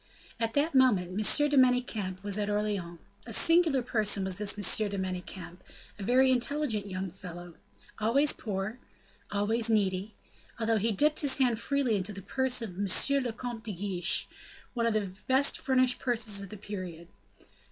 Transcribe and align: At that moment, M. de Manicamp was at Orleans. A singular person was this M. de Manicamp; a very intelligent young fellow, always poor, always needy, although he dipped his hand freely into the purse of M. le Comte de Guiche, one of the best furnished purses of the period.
At 0.39 0.55
that 0.55 0.73
moment, 0.73 1.09
M. 1.09 1.17
de 1.49 1.57
Manicamp 1.57 2.23
was 2.23 2.39
at 2.39 2.49
Orleans. 2.49 2.97
A 3.27 3.31
singular 3.33 3.83
person 3.83 4.23
was 4.23 4.39
this 4.39 4.57
M. 4.57 4.89
de 4.89 4.97
Manicamp; 4.97 5.59
a 5.99 6.03
very 6.03 6.31
intelligent 6.31 6.87
young 6.89 7.11
fellow, 7.11 7.53
always 7.99 8.33
poor, 8.33 8.79
always 9.31 9.69
needy, 9.69 10.15
although 10.59 10.79
he 10.79 10.91
dipped 10.91 11.19
his 11.19 11.37
hand 11.37 11.59
freely 11.59 11.97
into 11.97 12.13
the 12.13 12.23
purse 12.23 12.63
of 12.63 12.79
M. 12.79 12.87
le 13.23 13.31
Comte 13.31 13.63
de 13.63 13.73
Guiche, 13.73 14.27
one 14.73 14.87
of 14.87 14.95
the 14.95 15.13
best 15.27 15.59
furnished 15.59 15.99
purses 15.99 16.41
of 16.41 16.49
the 16.49 16.57
period. 16.57 17.07